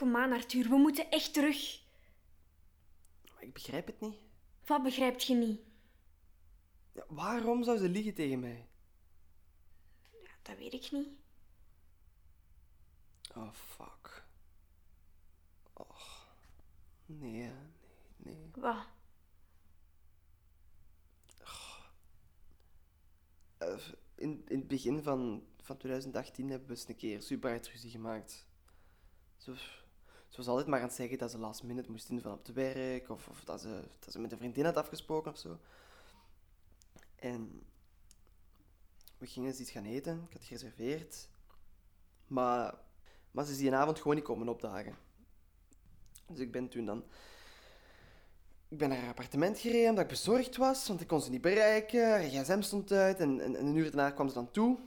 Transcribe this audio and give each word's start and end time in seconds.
Kom 0.00 0.16
aan, 0.16 0.32
Arthur, 0.32 0.68
we 0.68 0.76
moeten 0.76 1.10
echt 1.10 1.32
terug. 1.32 1.82
Maar 3.32 3.42
ik 3.42 3.52
begrijp 3.52 3.86
het 3.86 4.00
niet. 4.00 4.16
Wat 4.66 4.82
begrijpt 4.82 5.24
je 5.24 5.34
niet? 5.34 5.60
Ja, 6.92 7.04
waarom 7.08 7.64
zou 7.64 7.78
ze 7.78 7.88
liegen 7.88 8.14
tegen 8.14 8.40
mij? 8.40 8.68
Ja, 10.10 10.30
dat 10.42 10.56
weet 10.56 10.72
ik 10.72 10.90
niet. 10.90 11.08
Oh, 13.34 13.52
fuck. 13.52 14.24
Och. 15.72 16.26
Nee, 17.06 17.30
nee, 17.30 17.52
nee. 18.16 18.50
Wat? 18.54 18.86
Eh, 23.58 23.78
in, 24.14 24.44
in 24.48 24.58
het 24.58 24.68
begin 24.68 25.02
van, 25.02 25.46
van 25.62 25.76
2018 25.76 26.50
hebben 26.50 26.68
we 26.68 26.74
eens 26.74 26.88
een 26.88 26.96
keer 26.96 27.22
super 27.22 27.50
hard 27.50 27.68
ruzie 27.68 27.90
gemaakt. 27.90 28.48
Zo, 29.36 29.54
ze 30.30 30.36
was 30.36 30.46
altijd 30.46 30.66
maar 30.66 30.80
aan 30.80 30.86
het 30.86 30.94
zeggen 30.94 31.18
dat 31.18 31.30
ze 31.30 31.38
last 31.38 31.62
minute 31.62 31.90
moest 31.90 32.08
in 32.08 32.20
van 32.20 32.32
op 32.32 32.46
het 32.46 32.54
werk, 32.54 33.10
of, 33.10 33.28
of 33.28 33.44
dat, 33.44 33.60
ze, 33.60 33.82
dat 33.98 34.12
ze 34.12 34.18
met 34.18 34.32
een 34.32 34.38
vriendin 34.38 34.64
had 34.64 34.76
afgesproken 34.76 35.30
of 35.30 35.38
zo. 35.38 35.58
En 37.16 37.62
we 39.18 39.26
gingen 39.26 39.48
eens 39.48 39.60
iets 39.60 39.70
gaan 39.70 39.84
eten, 39.84 40.22
ik 40.26 40.32
had 40.32 40.44
gereserveerd. 40.44 41.28
Maar, 42.26 42.74
maar 43.30 43.44
ze 43.44 43.50
is 43.52 43.58
die 43.58 43.74
avond 43.74 43.98
gewoon 43.98 44.14
niet 44.14 44.24
komen 44.24 44.48
opdagen. 44.48 44.96
Dus 46.26 46.38
ik 46.38 46.52
ben 46.52 46.68
toen 46.68 46.84
dan 46.84 47.04
ik 48.68 48.78
ben 48.78 48.88
naar 48.88 48.98
haar 48.98 49.08
appartement 49.08 49.58
gereden 49.58 49.88
omdat 49.88 50.04
ik 50.04 50.10
bezorgd 50.10 50.56
was, 50.56 50.88
want 50.88 51.00
ik 51.00 51.06
kon 51.06 51.20
ze 51.20 51.30
niet 51.30 51.40
bereiken. 51.40 52.10
Haar 52.10 52.20
gsm 52.20 52.60
stond 52.60 52.92
uit 52.92 53.18
en, 53.18 53.40
en, 53.40 53.56
en 53.56 53.66
een 53.66 53.76
uur 53.76 53.84
daarna 53.84 54.10
kwam 54.10 54.28
ze 54.28 54.34
dan 54.34 54.50
toe. 54.50 54.78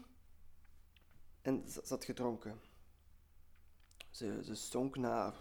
En 1.42 1.64
ze, 1.68 1.82
ze 1.84 1.94
had 1.94 2.06
gedronken. 2.06 2.60
Ze, 4.14 4.40
ze 4.44 4.56
stonk 4.56 4.98
naar, 4.98 5.34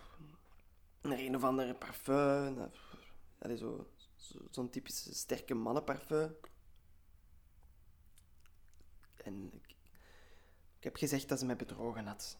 naar 1.03 1.19
een 1.19 1.37
of 1.37 1.45
andere 1.45 1.75
parfum. 1.75 2.55
Naar, 2.55 2.99
allee, 3.39 3.57
zo, 3.57 3.91
zo, 4.17 4.39
zo'n 4.51 4.71
typische 4.71 5.15
sterke 5.15 5.55
mannenparfum. 5.55 6.37
En 9.17 9.53
ik, 9.53 9.77
ik 10.79 10.85
heb 10.85 10.97
gezegd 10.97 11.29
dat 11.29 11.39
ze 11.39 11.47
mij 11.47 11.57
bedrogen 11.57 12.07
had. 12.07 12.39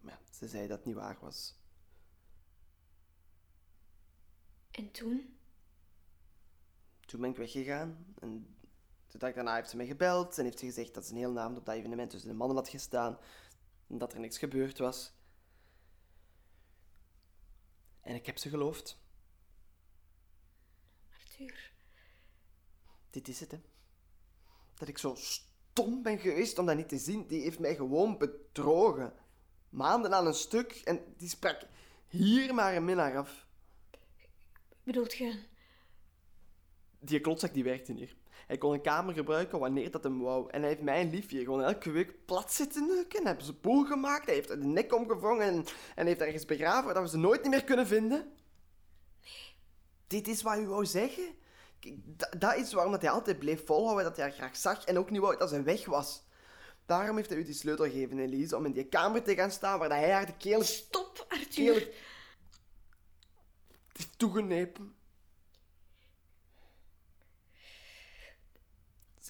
Maar 0.00 0.12
ja, 0.12 0.34
ze 0.34 0.48
zei 0.48 0.66
dat 0.66 0.76
het 0.76 0.86
niet 0.86 0.96
waar 0.96 1.18
was. 1.20 1.54
En 4.70 4.90
toen? 4.90 5.36
Toen 7.00 7.20
ben 7.20 7.30
ik 7.30 7.36
weggegaan 7.36 8.14
en 8.18 8.56
de 9.06 9.18
dag 9.18 9.34
daarna 9.34 9.54
heeft 9.54 9.70
ze 9.70 9.76
mij 9.76 9.86
gebeld 9.86 10.38
en 10.38 10.44
heeft 10.44 10.58
ze 10.58 10.64
gezegd 10.64 10.94
dat 10.94 11.06
ze 11.06 11.12
een 11.12 11.18
hele 11.18 11.40
avond 11.40 11.58
op 11.58 11.66
dat 11.66 11.74
evenement 11.74 12.10
tussen 12.10 12.30
de 12.30 12.36
mannen 12.36 12.56
had 12.56 12.68
gestaan 12.68 13.18
en 13.92 13.98
dat 13.98 14.12
er 14.12 14.20
niks 14.20 14.38
gebeurd 14.38 14.78
was. 14.78 15.12
En 18.00 18.14
ik 18.14 18.26
heb 18.26 18.38
ze 18.38 18.48
geloofd. 18.48 18.98
Arthur. 21.10 21.72
Dit 23.10 23.28
is 23.28 23.40
het, 23.40 23.50
hè. 23.50 23.60
Dat 24.74 24.88
ik 24.88 24.98
zo 24.98 25.14
stom 25.14 26.02
ben 26.02 26.18
geweest 26.18 26.58
om 26.58 26.66
dat 26.66 26.76
niet 26.76 26.88
te 26.88 26.98
zien. 26.98 27.26
Die 27.26 27.40
heeft 27.40 27.58
mij 27.58 27.74
gewoon 27.74 28.18
bedrogen. 28.18 29.14
Maanden 29.68 30.14
aan 30.14 30.26
een 30.26 30.34
stuk 30.34 30.72
en 30.72 31.14
die 31.16 31.28
sprak 31.28 31.66
hier 32.08 32.54
maar 32.54 32.76
een 32.76 32.84
minnaar 32.84 33.16
af. 33.16 33.46
Bedoelt 34.82 35.12
je? 35.12 35.44
Die 36.98 37.20
klotzak 37.20 37.54
die 37.54 37.64
werkte 37.64 37.92
hier. 37.92 38.16
Hij 38.46 38.58
kon 38.58 38.72
een 38.72 38.82
kamer 38.82 39.14
gebruiken 39.14 39.58
wanneer 39.58 39.90
dat 39.90 40.04
hem 40.04 40.20
wou. 40.20 40.50
En 40.50 40.60
hij 40.60 40.68
heeft 40.68 40.82
mij 40.82 41.00
en 41.00 41.10
Liefje 41.10 41.38
gewoon 41.38 41.62
elke 41.62 41.90
week 41.90 42.24
plat 42.24 42.52
zitten 42.52 42.86
neuken. 42.86 43.26
Hebben 43.26 43.44
ze 43.44 43.52
boel 43.52 43.84
gemaakt. 43.84 44.26
Hij 44.26 44.34
heeft 44.34 44.48
de 44.48 44.56
nek 44.56 44.94
omgevrongen 44.94 45.46
en, 45.46 45.64
en 45.94 46.06
heeft 46.06 46.20
ergens 46.20 46.44
begraven 46.44 46.94
dat 46.94 47.02
we 47.02 47.08
ze 47.08 47.16
nooit 47.16 47.48
meer 47.48 47.64
kunnen 47.64 47.86
vinden. 47.86 48.32
Dit 50.06 50.28
is 50.28 50.42
wat 50.42 50.58
u 50.58 50.66
wou 50.66 50.86
zeggen? 50.86 51.34
Dat 52.38 52.56
is 52.56 52.72
waarom 52.72 52.92
dat 52.92 53.02
hij 53.02 53.10
altijd 53.10 53.38
bleef 53.38 53.66
volhouden 53.66 54.04
dat 54.04 54.16
hij 54.16 54.24
haar 54.24 54.34
graag 54.34 54.56
zag 54.56 54.84
en 54.84 54.98
ook 54.98 55.10
niet 55.10 55.20
wou 55.20 55.36
dat 55.36 55.48
ze 55.48 55.62
weg 55.62 55.84
was. 55.84 56.24
Daarom 56.86 57.16
heeft 57.16 57.28
hij 57.28 57.38
u 57.38 57.44
die 57.44 57.54
sleutel 57.54 57.84
gegeven, 57.84 58.18
Elise, 58.18 58.56
om 58.56 58.64
in 58.64 58.72
die 58.72 58.88
kamer 58.88 59.22
te 59.22 59.34
gaan 59.34 59.50
staan 59.50 59.78
waar 59.78 59.88
dat 59.88 59.98
hij 59.98 60.10
haar 60.10 60.26
de 60.26 60.36
keel 60.36 60.62
Stop, 60.62 61.26
Arthur. 61.28 61.48
keel 61.48 61.74
heeft 63.92 64.18
toegenepen. 64.18 64.94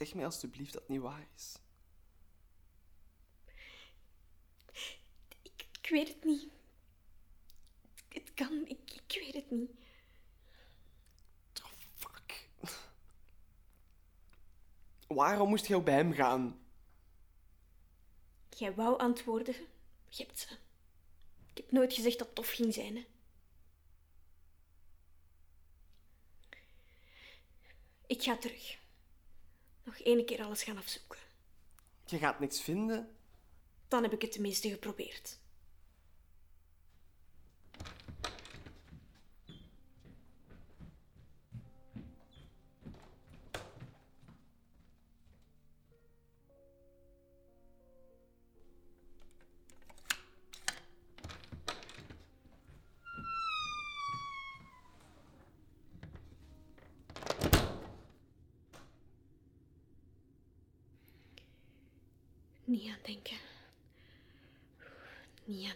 Zeg 0.02 0.14
mij 0.14 0.24
alstublieft 0.24 0.72
dat 0.72 0.82
het 0.82 0.90
niet 0.90 1.00
waar 1.00 1.26
is. 1.36 1.58
Ik, 5.42 5.66
ik 5.80 5.88
weet 5.90 6.08
het 6.08 6.24
niet. 6.24 6.48
Het 8.08 8.34
kan, 8.34 8.66
ik, 8.66 8.90
ik 9.08 9.20
weet 9.20 9.34
het 9.34 9.50
niet. 9.50 9.70
Oh, 11.62 11.70
fuck. 11.94 12.48
Waarom 15.06 15.48
moest 15.48 15.66
je 15.66 15.76
ook 15.76 15.84
bij 15.84 15.94
hem 15.94 16.12
gaan? 16.12 16.66
Jij 18.48 18.74
wou 18.74 18.98
antwoorden. 18.98 19.54
Je 20.08 20.24
hebt 20.24 20.38
ze. 20.38 20.48
Ik 21.50 21.56
heb 21.56 21.72
nooit 21.72 21.92
gezegd 21.92 22.18
dat 22.18 22.26
het 22.26 22.36
tof 22.36 22.50
ging 22.50 22.74
zijn. 22.74 22.96
Hè. 22.96 23.06
Ik 28.06 28.22
ga 28.22 28.36
terug. 28.36 28.80
Nog 29.84 29.98
één 29.98 30.26
keer 30.26 30.44
alles 30.44 30.62
gaan 30.62 30.76
afzoeken. 30.78 31.18
Je 32.06 32.18
gaat 32.18 32.40
niks 32.40 32.60
vinden. 32.60 33.16
Dan 33.88 34.02
heb 34.02 34.12
ik 34.12 34.22
het 34.22 34.32
tenminste 34.32 34.68
geprobeerd. 34.68 35.38
Niet 62.72 62.88
aan 62.88 62.98
denken. 63.02 63.36
Niet 65.44 65.74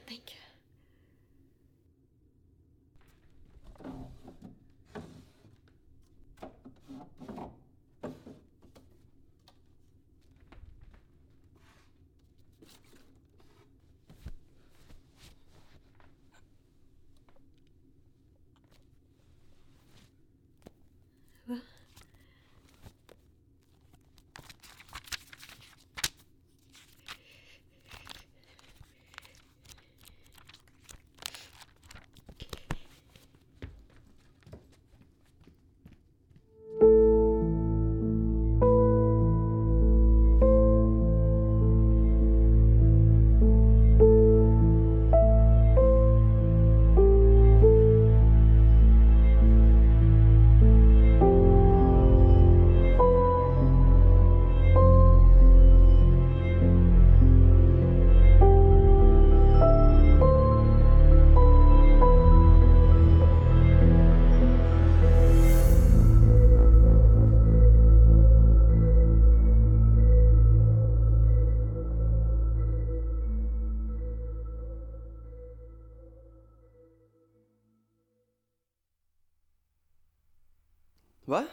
Wat? 81.27 81.49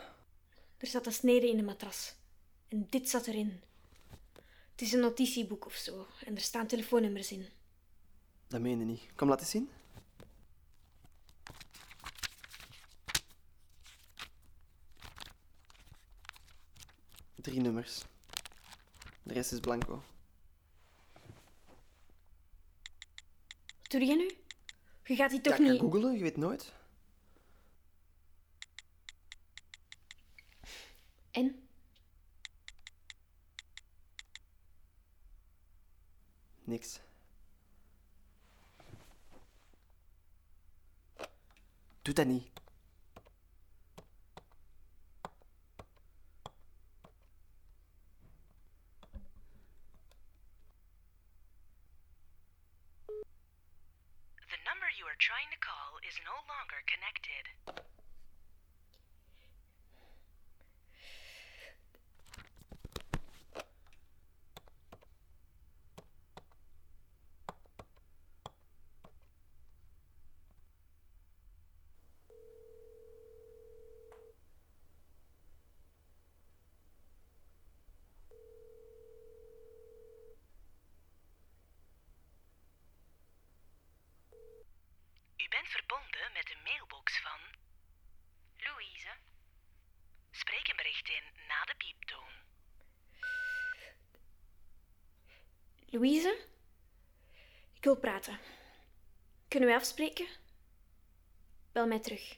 Er 0.78 0.88
zat 0.88 1.06
een 1.06 1.14
snede 1.14 1.50
in 1.50 1.58
de 1.58 1.64
matras. 1.64 2.16
En 2.68 2.88
dit 2.90 3.10
zat 3.10 3.28
erin. 3.28 3.62
Het 4.72 4.82
is 4.82 4.94
een 4.94 5.00
notitieboek 5.00 5.66
of 5.66 5.74
zo. 5.74 6.08
En 6.26 6.36
er 6.36 6.42
staan 6.42 6.68
telefoonnummers 6.68 7.32
in. 7.32 7.46
Dat 8.48 8.62
meen 8.62 8.80
je 8.80 8.86
niet. 8.86 9.02
Kom, 9.16 9.30
laat 9.30 9.40
eens 9.40 9.50
zien. 9.50 9.70
Drie 17.36 17.60
nummers. 17.60 18.04
De 19.24 19.34
rest 19.34 19.52
is 19.52 19.60
blanco. 19.60 20.04
Wat 23.82 23.92
doe 23.92 24.06
jij 24.06 24.16
nu? 24.16 24.32
Je 25.04 25.16
gaat 25.16 25.30
die 25.30 25.42
toch 25.42 25.58
ja, 25.58 25.64
ik 25.64 25.72
niet... 25.72 25.80
ga 25.82 25.86
googlen, 25.86 26.14
je 26.14 26.24
weet 26.24 26.38
nooit. 26.38 26.74
En? 31.34 31.68
Niks. 36.64 37.00
Doe 42.02 42.14
dat 42.14 42.26
niet. 42.26 42.52
The 54.50 54.60
number 54.66 54.88
you 54.98 55.08
are 55.08 55.16
trying 55.18 55.50
to 55.52 55.58
call 55.60 55.98
is 56.08 56.20
no 56.26 56.36
longer 56.48 56.84
connected. 56.86 57.84
U 85.44 85.48
bent 85.50 85.68
verbonden 85.68 86.32
met 86.34 86.48
de 86.48 86.58
mailbox 86.64 87.20
van 87.22 87.40
Louise. 88.58 89.16
Spreek 90.32 90.68
een 90.68 90.76
bericht 90.76 91.10
in 91.10 91.24
na 91.48 91.64
de 91.66 91.76
pieptoon. 91.78 92.34
Louise? 95.94 96.38
Ik 97.74 97.84
wil 97.84 97.96
praten. 97.96 98.40
Kunnen 99.48 99.70
we 99.70 99.76
afspreken? 99.76 100.28
Bel 101.72 101.88
mij 101.88 102.00
terug. 102.00 102.38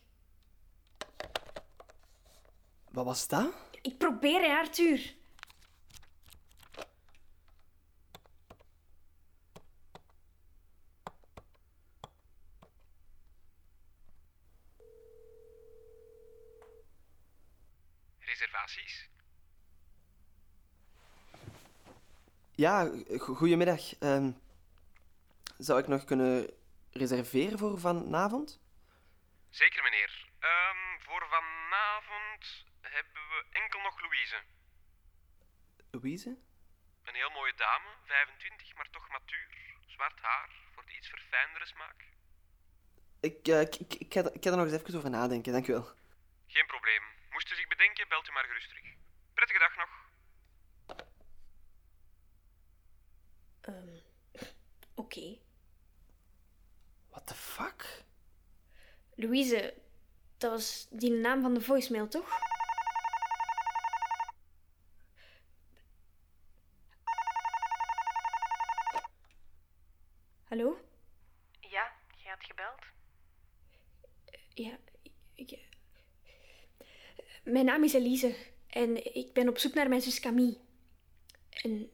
Wat 2.91 3.05
was 3.05 3.27
dat? 3.27 3.53
Ik 3.81 3.97
probeer, 3.97 4.41
hè, 4.41 4.57
Arthur. 4.57 5.15
Ja, 22.55 22.91
go- 23.07 23.33
goedemiddag. 23.35 23.97
Ehm, 23.99 24.31
zou 25.57 25.79
ik 25.79 25.87
nog 25.87 26.03
kunnen 26.03 26.49
reserveren 26.91 27.57
voor 27.59 27.79
vanavond? 27.79 28.59
Zeker, 29.49 29.83
meneer. 29.83 30.29
Ehm, 30.39 30.99
voor 30.99 31.25
vanavond 31.29 32.65
hebben 32.81 33.21
we 33.31 33.45
enkel 33.51 33.81
nog 33.81 34.01
Louise. 34.01 34.41
Louise? 35.91 36.29
Een 37.03 37.15
heel 37.15 37.29
mooie 37.29 37.53
dame, 37.55 37.87
25, 38.05 38.75
maar 38.75 38.89
toch 38.91 39.09
matuur. 39.09 39.47
Zwart 39.85 40.19
haar, 40.21 40.49
voor 40.73 40.85
de 40.85 40.97
iets 40.97 41.09
verfijndere 41.09 41.65
smaak. 41.65 42.03
Ik, 43.19 43.47
eh, 43.47 43.61
ik, 43.61 43.75
ik, 43.75 43.93
ik, 43.93 44.13
ga, 44.13 44.19
ik 44.19 44.43
ga 44.43 44.49
er 44.49 44.57
nog 44.57 44.65
eens 44.65 44.81
even 44.81 44.97
over 44.97 45.09
nadenken, 45.09 45.53
dank 45.53 45.67
u 45.67 45.73
wel. 45.73 45.89
Geen 46.47 46.65
probleem. 46.67 47.03
Moest 47.31 47.51
u 47.51 47.55
zich 47.55 47.67
bedenken, 47.67 48.07
belt 48.07 48.27
u 48.27 48.31
maar 48.31 48.43
gerust 48.45 48.67
terug. 48.69 48.85
Prettige 49.33 49.59
dag 49.59 49.75
nog. 49.75 49.89
Ehm, 53.65 53.97
Oké. 54.95 55.37
What 57.09 57.27
the 57.27 57.33
fuck? 57.33 58.03
Louise, 59.15 59.73
dat 60.37 60.51
was 60.51 60.87
die 60.89 61.11
naam 61.11 61.41
van 61.41 61.53
de 61.53 61.61
voicemail, 61.61 62.07
toch? 62.07 62.29
Hallo? 70.43 70.77
Ja, 71.59 71.91
je 72.23 72.29
had 72.29 72.43
gebeld. 72.43 72.81
Ja, 74.53 74.77
ik... 75.35 75.59
Mijn 77.43 77.65
naam 77.65 77.83
is 77.83 77.93
Elise 77.93 78.35
en 78.67 79.15
ik 79.15 79.33
ben 79.33 79.49
op 79.49 79.57
zoek 79.57 79.73
naar 79.73 79.89
mijn 79.89 80.01
zus 80.01 80.19
Camille. 80.19 80.57
En 81.49 81.91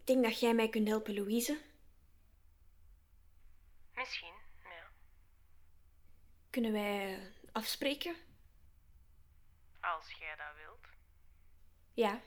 ik 0.00 0.06
denk 0.06 0.24
dat 0.24 0.40
jij 0.40 0.54
mij 0.54 0.68
kunt 0.68 0.88
helpen, 0.88 1.14
Louise. 1.14 1.60
Misschien, 3.94 4.34
ja. 4.64 4.90
Kunnen 6.50 6.72
wij 6.72 7.14
eh, 7.14 7.26
afspreken? 7.52 8.16
Als 9.80 10.12
jij 10.18 10.36
dat 10.36 10.56
wilt. 10.56 10.86
Ja. 11.94 12.20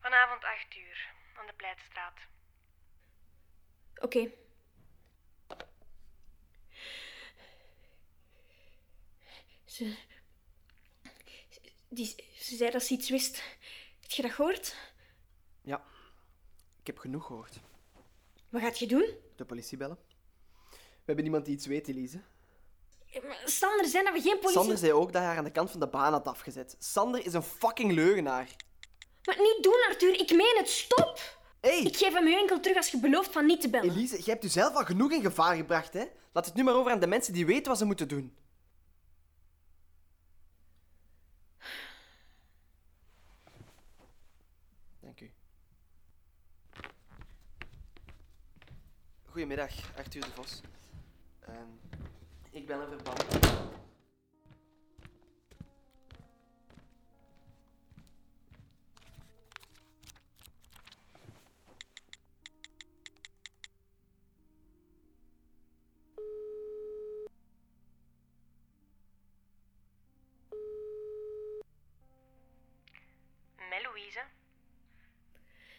Vanavond 0.00 0.44
8 0.44 0.76
uur, 0.76 1.14
aan 1.34 1.46
de 1.46 1.52
Pleitstraat. 1.52 2.18
Oké. 3.94 4.30
Ze... 9.64 9.96
Die, 11.88 12.06
ze 12.38 12.56
zei 12.56 12.70
dat 12.70 12.82
ze 12.82 12.92
iets 12.92 13.10
wist. 13.10 13.42
Heb 14.00 14.10
je 14.10 14.22
dat 14.22 14.32
gehoord? 14.32 14.94
Ja, 15.66 15.82
ik 16.80 16.86
heb 16.86 16.98
genoeg 16.98 17.26
gehoord. 17.26 17.60
Wat 18.48 18.62
gaat 18.62 18.78
je 18.78 18.86
doen? 18.86 19.08
De 19.36 19.44
politie 19.44 19.78
bellen. 19.78 19.98
We 20.70 21.02
hebben 21.04 21.24
iemand 21.24 21.44
die 21.44 21.54
iets 21.54 21.66
weet, 21.66 21.88
Elise. 21.88 22.20
Maar 23.26 23.42
Sander 23.44 23.86
zei 23.86 24.04
dat 24.04 24.12
we 24.12 24.20
geen 24.20 24.38
politie... 24.38 24.60
Sander 24.60 24.78
zei 24.78 24.92
ook 24.92 25.12
dat 25.12 25.22
hij 25.22 25.24
haar 25.24 25.38
aan 25.38 25.44
de 25.44 25.50
kant 25.50 25.70
van 25.70 25.80
de 25.80 25.88
baan 25.88 26.12
had 26.12 26.28
afgezet. 26.28 26.76
Sander 26.78 27.26
is 27.26 27.32
een 27.32 27.42
fucking 27.42 27.92
leugenaar. 27.92 28.56
Maar 29.24 29.38
niet 29.38 29.58
doen, 29.62 29.84
Arthur. 29.88 30.20
Ik 30.20 30.30
meen 30.30 30.56
het. 30.56 30.68
Stop! 30.68 31.38
Hé, 31.60 31.70
Ik 31.70 31.96
geef 31.96 32.12
hem 32.12 32.28
je 32.28 32.36
enkel 32.36 32.60
terug 32.60 32.76
als 32.76 32.90
je 32.90 33.00
belooft 33.00 33.32
van 33.32 33.46
niet 33.46 33.60
te 33.60 33.70
bellen. 33.70 33.90
Elise, 33.90 34.16
jij 34.16 34.24
hebt 34.32 34.42
jezelf 34.42 34.74
al 34.74 34.84
genoeg 34.84 35.12
in 35.12 35.22
gevaar 35.22 35.56
gebracht, 35.56 35.92
hè? 35.92 36.04
Laat 36.32 36.46
het 36.46 36.54
nu 36.54 36.62
maar 36.62 36.74
over 36.74 36.92
aan 36.92 37.00
de 37.00 37.06
mensen 37.06 37.32
die 37.32 37.46
weten 37.46 37.68
wat 37.68 37.78
ze 37.78 37.84
moeten 37.84 38.08
doen. 38.08 38.36
Dank 45.00 45.20
u. 45.20 45.32
Goedemiddag, 49.36 49.70
Arthur 49.96 50.20
de 50.20 50.30
Vos. 50.34 50.60
Ehm, 51.40 51.54
ik 52.50 52.66
ben 52.66 52.80
een 52.80 52.88
verband. 52.88 53.24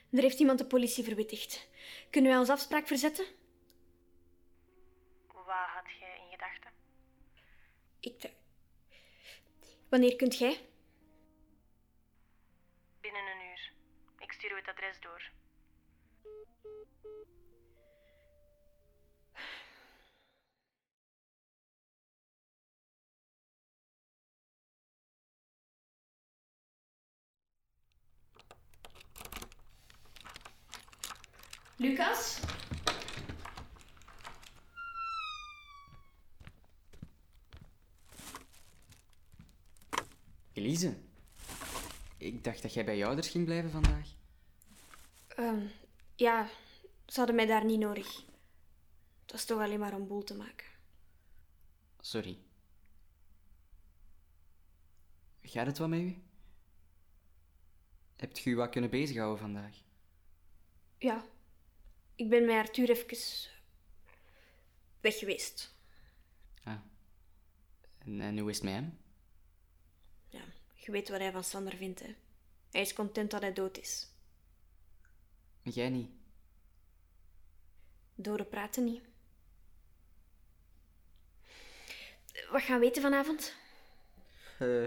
Er 0.10 0.24
heeft 0.24 0.40
iemand 0.40 0.58
de 0.58 0.66
politie 0.66 1.04
verwittigd. 1.04 1.68
Kunnen 2.10 2.32
wij 2.32 2.40
onze 2.40 2.52
afspraak 2.52 2.88
verzetten? 2.88 3.26
Ik... 8.08 8.32
Wanneer 9.90 10.16
kunt 10.16 10.38
jij? 10.38 10.60
Binnen 13.02 13.22
een 13.22 13.50
uur. 13.50 13.72
Ik 14.20 14.32
stuur 14.32 14.52
u 14.52 14.56
het 14.56 14.68
adres 14.68 15.00
door. 15.00 15.32
Lucas? 31.76 32.47
Elise, 40.58 40.98
ik 42.18 42.44
dacht 42.44 42.62
dat 42.62 42.74
jij 42.74 42.86
bij 42.86 42.98
je 42.98 43.06
ouders 43.06 43.28
ging 43.28 43.46
blijven 43.46 43.72
vandaag. 43.72 44.10
Ehm, 45.28 45.68
ja, 46.16 46.50
ze 47.06 47.18
hadden 47.18 47.36
mij 47.36 47.46
daar 47.46 47.66
niet 47.66 47.80
nodig. 47.80 48.26
Het 49.22 49.32
was 49.32 49.46
toch 49.46 49.62
alleen 49.62 49.80
maar 49.80 49.96
om 49.96 50.08
boel 50.08 50.24
te 50.24 50.36
maken. 50.36 50.66
Sorry. 52.00 52.38
Gaat 55.42 55.66
het 55.66 55.78
wel 55.78 55.88
met 55.88 56.00
u? 56.00 56.22
Hebt 58.16 58.46
u 58.46 58.56
wat 58.56 58.70
kunnen 58.70 58.90
bezighouden 58.90 59.40
vandaag? 59.40 59.76
Ja, 60.98 61.26
ik 62.16 62.30
ben 62.30 62.46
met 62.46 62.56
Arthur 62.56 62.90
even 62.90 63.18
weg 65.02 65.18
geweest. 65.18 65.76
Ah. 66.64 66.80
En, 67.98 68.22
en 68.22 68.38
hoe 68.38 68.50
is 68.50 68.56
het 68.56 68.66
met 68.66 68.74
hem? 68.74 68.98
Je 70.88 70.94
weet 70.94 71.10
wat 71.10 71.20
hij 71.20 71.32
van 71.32 71.44
Sander 71.44 71.76
vindt, 71.76 72.00
hè. 72.00 72.16
Hij 72.72 72.82
is 72.82 72.94
content 72.94 73.32
dat 73.32 73.42
hij 73.42 73.54
dood 73.54 73.78
is. 73.78 74.08
Jij 75.62 75.90
niet? 75.90 76.10
Doden 78.16 78.50
praten 78.50 78.84
niet. 78.84 79.02
Wat 82.52 82.62
gaan 82.62 82.80
we 82.80 82.86
eten 82.86 83.02
vanavond? 83.02 83.56
Eh, 84.60 84.84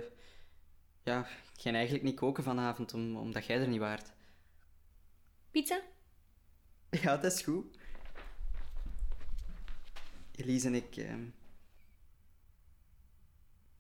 ja, 1.02 1.26
ik 1.26 1.60
ga 1.60 1.70
eigenlijk 1.72 2.04
niet 2.04 2.16
koken 2.16 2.44
vanavond, 2.44 2.94
om, 2.94 3.16
omdat 3.16 3.46
jij 3.46 3.60
er 3.60 3.68
niet 3.68 3.80
waart. 3.80 4.12
Pizza? 5.50 5.80
Ja, 7.02 7.16
dat 7.16 7.32
is 7.32 7.42
goed. 7.42 7.76
Elise 10.36 10.66
en 10.66 10.74
ik... 10.74 10.96
ehm, 10.96 11.24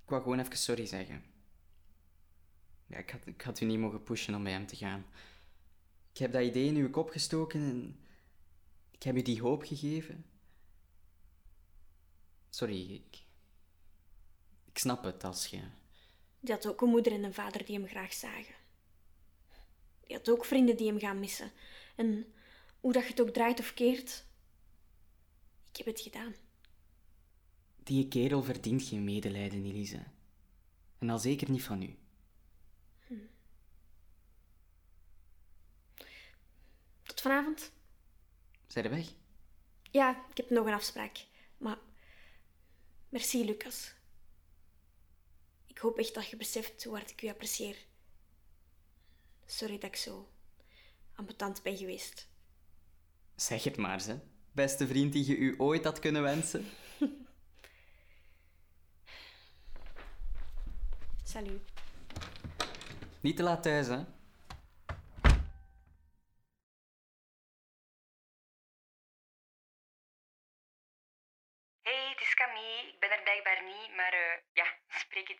Ik 0.02 0.08
wou 0.16 0.22
gewoon 0.22 0.38
even 0.40 0.56
sorry 0.56 0.86
zeggen. 0.86 1.29
Ja, 2.90 2.96
ik 2.98 3.10
had, 3.10 3.26
ik 3.26 3.42
had 3.42 3.60
u 3.60 3.64
niet 3.66 3.78
mogen 3.78 4.02
pushen 4.02 4.34
om 4.34 4.42
bij 4.42 4.52
hem 4.52 4.66
te 4.66 4.76
gaan. 4.76 5.06
Ik 6.12 6.18
heb 6.18 6.32
dat 6.32 6.42
idee 6.42 6.66
in 6.66 6.76
uw 6.76 6.90
kop 6.90 7.10
gestoken 7.10 7.60
en... 7.60 8.04
Ik 8.90 9.02
heb 9.02 9.16
u 9.16 9.22
die 9.22 9.40
hoop 9.40 9.62
gegeven. 9.62 10.24
Sorry, 12.48 12.94
ik... 12.94 13.18
Ik 14.64 14.78
snap 14.78 15.04
het 15.04 15.24
als 15.24 15.46
je... 15.46 15.60
Die 16.40 16.54
had 16.54 16.66
ook 16.66 16.80
een 16.80 16.88
moeder 16.88 17.12
en 17.12 17.24
een 17.24 17.34
vader 17.34 17.64
die 17.64 17.78
hem 17.78 17.88
graag 17.88 18.12
zagen. 18.12 18.54
Die 20.06 20.16
had 20.16 20.28
ook 20.28 20.44
vrienden 20.44 20.76
die 20.76 20.86
hem 20.86 20.98
gaan 20.98 21.20
missen. 21.20 21.52
En 21.96 22.32
hoe 22.80 22.92
dat 22.92 23.02
je 23.02 23.08
het 23.08 23.20
ook 23.20 23.30
draait 23.30 23.58
of 23.58 23.74
keert, 23.74 24.24
ik 25.70 25.76
heb 25.76 25.86
het 25.86 26.00
gedaan. 26.00 26.34
Die 27.82 28.08
kerel 28.08 28.42
verdient 28.42 28.82
geen 28.82 29.04
medelijden, 29.04 29.64
Elise. 29.64 30.02
En 30.98 31.10
al 31.10 31.18
zeker 31.18 31.50
niet 31.50 31.62
van 31.62 31.82
u. 31.82 31.99
Tot 37.20 37.30
vanavond? 37.32 37.72
Zij 38.66 38.82
er 38.82 38.90
weg? 38.90 39.06
Ja, 39.90 40.26
ik 40.30 40.36
heb 40.36 40.50
nog 40.50 40.66
een 40.66 40.72
afspraak. 40.72 41.24
Maar 41.58 41.78
merci, 43.08 43.44
Lucas. 43.44 43.94
Ik 45.66 45.78
hoop 45.78 45.98
echt 45.98 46.14
dat 46.14 46.28
je 46.28 46.36
beseft 46.36 46.84
hoe 46.84 46.94
hard 46.94 47.10
ik 47.10 47.22
u 47.22 47.28
apprecieer. 47.28 47.76
Sorry 49.46 49.78
dat 49.78 49.90
ik 49.90 49.96
zo 49.96 50.28
ambetant 51.14 51.62
ben 51.62 51.76
geweest. 51.76 52.28
Zeg 53.36 53.64
het 53.64 53.76
maar, 53.76 54.00
ze. 54.00 54.18
Beste 54.52 54.86
vriend 54.86 55.12
die 55.12 55.26
je 55.26 55.36
u 55.36 55.54
ooit 55.58 55.84
had 55.84 55.98
kunnen 55.98 56.22
wensen. 56.22 56.66
Salut. 61.32 61.62
Niet 63.20 63.36
te 63.36 63.42
laat 63.42 63.62
thuis, 63.62 63.86
hè? 63.86 64.04
hey, 71.90 72.08
het 72.12 72.20
is 72.20 72.34
Camille. 72.34 72.88
Ik 72.92 72.98
ben 73.00 73.10
er 73.10 73.22
blijkbaar 73.22 73.62
niet, 73.64 73.90
maar 73.96 74.12
eh, 74.12 74.36
ja, 74.60 74.66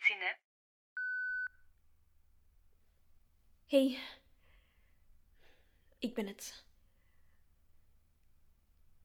het 0.01 0.09
zin, 0.09 0.19
hè. 0.19 0.33
Hey, 3.65 3.99
ik 5.99 6.13
ben 6.13 6.27
het. 6.27 6.63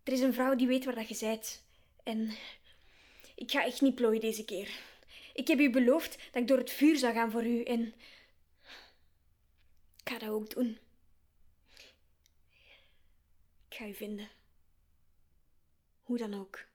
Er 0.02 0.12
is 0.12 0.20
een 0.20 0.34
vrouw 0.34 0.54
die 0.54 0.66
weet 0.66 0.84
waar 0.84 0.94
dat 0.94 1.08
je 1.08 1.14
zijt. 1.14 1.64
En 2.02 2.36
ik 3.34 3.50
ga 3.50 3.64
echt 3.64 3.80
niet 3.80 3.94
plooien 3.94 4.20
deze 4.20 4.44
keer. 4.44 4.80
Ik 5.34 5.48
heb 5.48 5.58
u 5.58 5.70
beloofd 5.70 6.18
dat 6.32 6.42
ik 6.42 6.48
door 6.48 6.58
het 6.58 6.70
vuur 6.70 6.96
zou 6.96 7.14
gaan 7.14 7.30
voor 7.30 7.46
u 7.46 7.62
en 7.62 7.86
ik 9.96 10.08
ga 10.08 10.18
dat 10.18 10.28
ook 10.28 10.50
doen. 10.50 10.78
Ik 13.68 13.76
ga 13.76 13.86
u 13.86 13.94
vinden. 13.94 14.28
Hoe 16.02 16.18
dan 16.18 16.34
ook. 16.34 16.66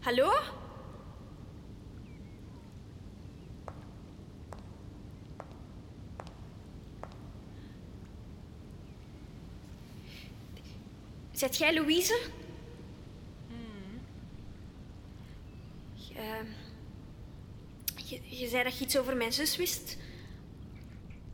Hallo? 0.00 0.30
Zet 11.32 11.56
jij 11.56 11.74
Louise? 11.74 12.20
Je, 15.94 16.44
je, 18.06 18.38
je 18.38 18.48
zei 18.48 18.62
dat 18.62 18.78
je 18.78 18.84
iets 18.84 18.98
over 18.98 19.16
mijn 19.16 19.32
zus 19.32 19.56
wist. 19.56 19.96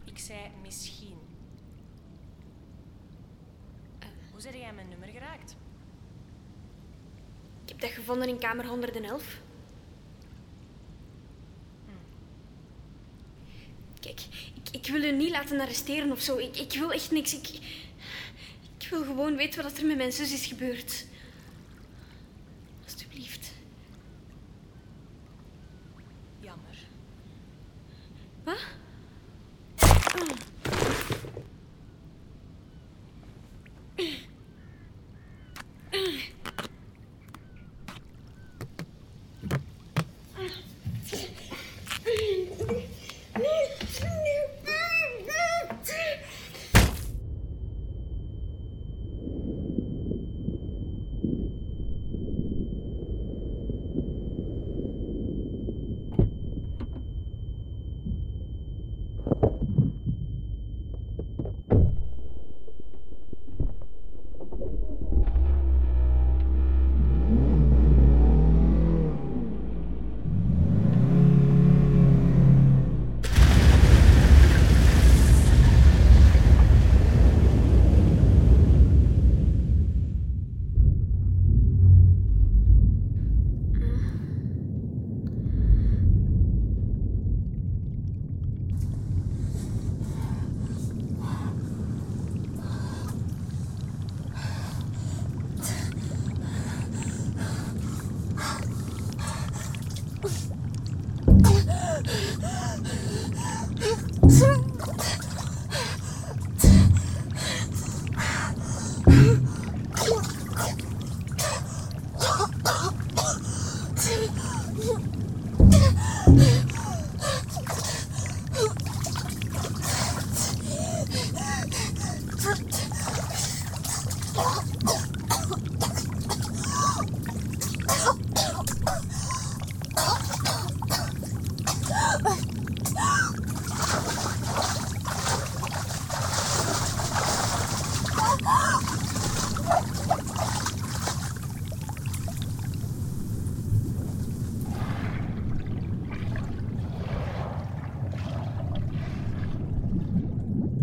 Ik 0.04 0.18
zei 0.18 0.50
misschien. 0.62 1.18
Hoe 4.30 4.40
zijn 4.40 4.58
jij 4.58 4.72
mijn 4.72 4.88
nummer 4.88 5.08
geraakt? 5.08 5.56
Heb 7.76 7.84
dat 7.84 7.94
gevonden 7.94 8.28
in 8.28 8.38
kamer 8.38 8.66
111. 8.66 9.40
Kijk, 14.00 14.20
ik, 14.54 14.70
ik 14.70 14.86
wil 14.86 15.02
u 15.02 15.12
niet 15.12 15.30
laten 15.30 15.60
arresteren 15.60 16.12
of 16.12 16.20
zo. 16.20 16.36
Ik, 16.36 16.56
ik 16.56 16.72
wil 16.72 16.92
echt 16.92 17.10
niks. 17.10 17.34
Ik, 17.34 17.48
ik 18.78 18.88
wil 18.90 19.02
gewoon 19.02 19.36
weten 19.36 19.62
wat 19.62 19.78
er 19.78 19.86
met 19.86 19.96
mijn 19.96 20.12
zus 20.12 20.32
is 20.32 20.46
gebeurd. 20.46 21.06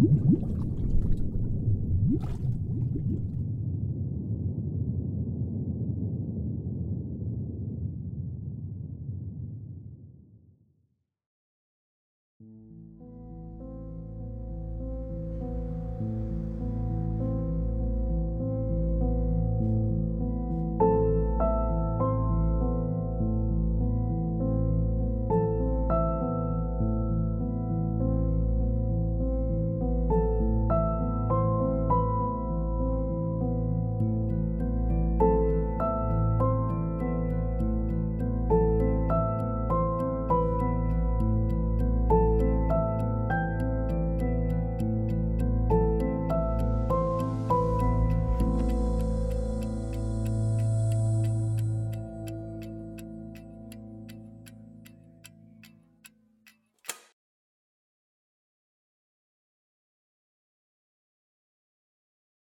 Mm-hmm. 0.03 0.33